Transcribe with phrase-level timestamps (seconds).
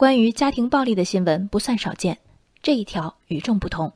[0.00, 2.16] 关于家庭暴力的新闻不算少见，
[2.62, 3.92] 这一条与众不同。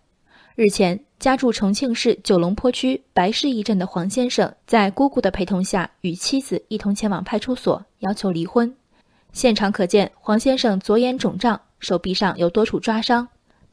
[0.54, 8.70] 日前，家住重庆市九龙坡区白市一镇的黄先生，在姑姑的陪同下，与妻子一同前往派出所要求离婚。
[9.32, 13.26] 现场可见，黄先生左眼肿胀，手臂上有多处抓伤。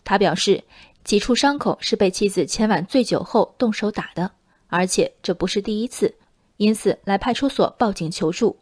[0.06, 0.64] 他表示，
[1.04, 4.32] 几处伤口是被妻子前晚醉酒后动手打的，
[4.68, 6.16] 而且这不是第一次，
[6.56, 8.58] 因此来派出所报警求助。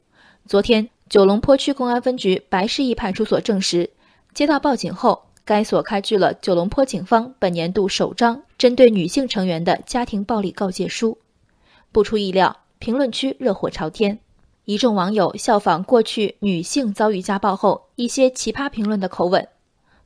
[0.47, 0.89] 昨天。
[1.09, 3.89] 九龙坡区公安分局白市驿派出所证实，
[4.35, 11.17] 接到报警后，该所开具了九龙坡警方本年度首张针对女性成员的家庭暴力告诫书。
[11.91, 14.19] 不出意料，评论区热火朝天，
[14.65, 19.47] 一众网友效仿过去女性遭遇家暴后一些奇葩评论的口吻：“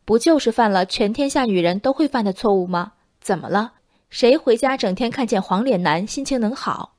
[0.05, 2.93] 不就是犯了全天下女人都会犯的错误吗？
[3.19, 3.73] 怎么了？
[4.09, 6.93] 谁回家整天看见黄脸男心情能好？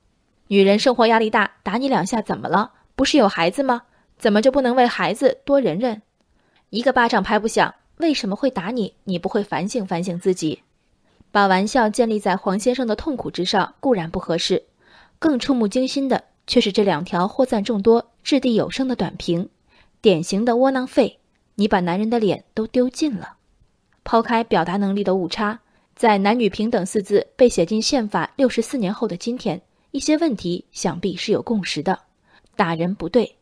[0.49, 2.71] 女人生活压力大，打你两下怎么了？
[2.95, 3.81] 不是有孩子吗？”
[4.17, 6.01] 怎么就不能为孩子多忍忍？
[6.69, 8.93] 一个巴掌拍不响，为什么会打你？
[9.03, 10.61] 你不会反省反省自己？
[11.31, 14.63] 把玩笑建立在黄先生的痛苦之上固然不合适，
[15.19, 19.49] 更触目惊心的却是这两条获赞众多、掷地有声的短评，
[20.01, 21.19] 典型的窝囊废！
[21.55, 23.35] 你把男人的脸都丢尽了。
[24.03, 25.59] 抛开表达能力的误差，
[25.95, 31.99] 在“男女平等”四字被写进宪法六十四年后的今天，一些问题想必是有共识的：
[32.55, 33.35] 打人不对。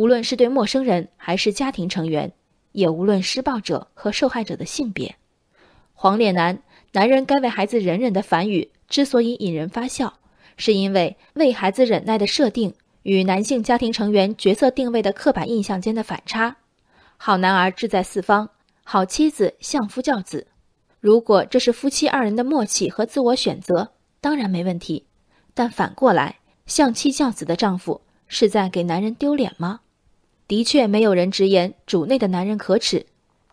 [0.00, 2.32] 无论是对陌生人还是家庭成员，
[2.72, 5.14] 也无论施暴者和受害者的性别，
[5.92, 6.58] 黄脸男
[6.92, 10.14] 男人该为孩子忍忍的反语之所以引人发笑，
[10.56, 16.56] 是因为为孩子忍耐的设定与男性家庭成员角色定位的刻板印象间的反差。
[17.18, 18.48] 好男儿志在四方，
[18.82, 20.46] 好妻子相夫教子。
[20.98, 25.04] 如果这是夫妻二人的默契和自我选择，当然没问题。
[25.52, 29.80] 但反过来，相妻教子的丈夫是在给男人丢脸吗？
[30.50, 33.06] 的确，没有人直言主内的男人可耻，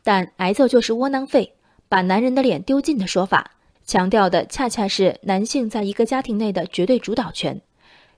[0.03, 1.53] 但挨揍就是窝囊废，
[1.87, 3.51] 把男人的脸丢尽的说法，
[3.85, 7.61] 强调的恰恰是男性在一个家庭内的绝对主导权。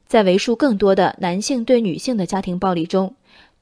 [0.08, 3.14] 在为数更多的男性对女性的家庭暴力中，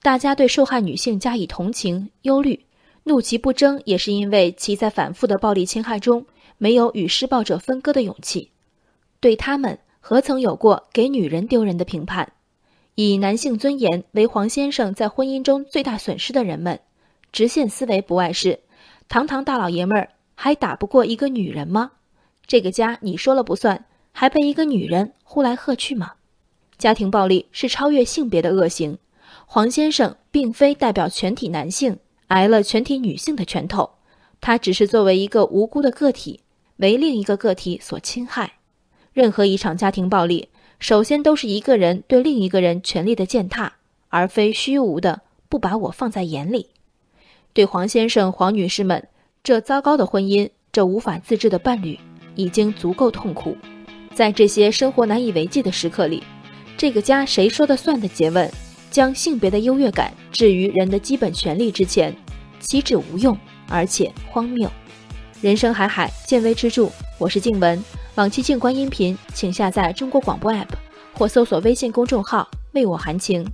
[0.03, 2.63] 大家对受害女性加以同情、忧虑，
[3.05, 6.23] 怒其不争，也是因为其在反复的暴力侵害中
[6.59, 8.51] 没有与施暴者分割的勇气。
[9.19, 12.33] 对他们，何曾有过给女人丢人的评判？
[12.99, 16.79] 以男性尊严为黄先生在婚姻中最大损失的人们，
[17.31, 18.61] 直线思维不外是：
[19.07, 21.91] 堂堂大老爷们儿还打不过一个女人吗？
[22.47, 26.13] 这个家你说了不算，还被一个女人呼来喝去吗？
[26.79, 28.97] 家庭暴力是超越性别的恶行，
[29.45, 33.87] 黄先生并非代表全体男性挨了全体女性的拳头，
[34.41, 36.39] 他只是作为一个无辜的个体，
[36.77, 38.53] 为另一个个体所侵害。
[39.13, 40.49] 任何一场家庭暴力。
[40.79, 43.73] 首先都是一个人对另一个人权力的践踏，
[44.09, 46.67] 而非虚无的不把我放在眼里。
[47.53, 49.07] 对黄先生、黄女士们，
[49.43, 51.99] 这糟糕的婚姻，这无法自制的伴侣，
[52.35, 53.57] 已经足够痛苦。
[54.13, 56.23] 在这些生活难以为继的时刻里，
[56.77, 58.49] 这个家谁说的算的诘问，
[58.91, 62.15] 将性别的优越感置于人的基本权利之前，
[62.59, 63.35] 岂止无用，
[63.67, 64.71] 而且荒谬。
[65.41, 66.87] 人生海海，见微知著。
[67.17, 67.83] 我是静文。
[68.17, 70.65] 往期静观音频，请下载中国广播 APP
[71.13, 73.47] 或搜索微信公众号“为我含情”。